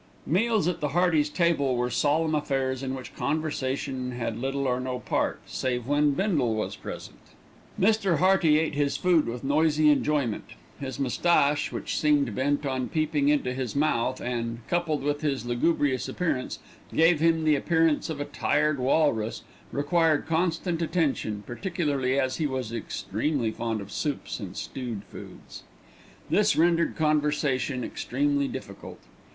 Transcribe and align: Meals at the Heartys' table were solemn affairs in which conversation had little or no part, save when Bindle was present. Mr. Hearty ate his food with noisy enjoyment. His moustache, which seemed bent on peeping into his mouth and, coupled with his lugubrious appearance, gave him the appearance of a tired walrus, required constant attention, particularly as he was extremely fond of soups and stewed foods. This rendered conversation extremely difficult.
Meals 0.25 0.67
at 0.67 0.79
the 0.79 0.93
Heartys' 0.97 1.29
table 1.29 1.75
were 1.75 1.91
solemn 1.91 2.33
affairs 2.33 2.81
in 2.81 2.95
which 2.95 3.15
conversation 3.15 4.13
had 4.13 4.35
little 4.35 4.65
or 4.65 4.79
no 4.79 4.97
part, 4.97 5.39
save 5.45 5.85
when 5.85 6.13
Bindle 6.13 6.55
was 6.55 6.75
present. 6.75 7.19
Mr. 7.79 8.17
Hearty 8.17 8.57
ate 8.57 8.73
his 8.73 8.97
food 8.97 9.27
with 9.27 9.43
noisy 9.43 9.91
enjoyment. 9.91 10.53
His 10.79 10.99
moustache, 10.99 11.71
which 11.71 11.95
seemed 11.99 12.33
bent 12.33 12.65
on 12.65 12.89
peeping 12.89 13.29
into 13.29 13.53
his 13.53 13.75
mouth 13.75 14.19
and, 14.19 14.67
coupled 14.67 15.03
with 15.03 15.21
his 15.21 15.45
lugubrious 15.45 16.09
appearance, 16.09 16.57
gave 16.91 17.19
him 17.19 17.43
the 17.43 17.55
appearance 17.55 18.09
of 18.09 18.19
a 18.19 18.25
tired 18.25 18.79
walrus, 18.79 19.43
required 19.71 20.25
constant 20.25 20.81
attention, 20.81 21.43
particularly 21.45 22.19
as 22.19 22.37
he 22.37 22.47
was 22.47 22.73
extremely 22.73 23.51
fond 23.51 23.79
of 23.81 23.91
soups 23.91 24.39
and 24.39 24.57
stewed 24.57 25.03
foods. 25.11 25.61
This 26.27 26.55
rendered 26.55 26.95
conversation 26.95 27.83
extremely 27.83 28.47
difficult. 28.47 28.97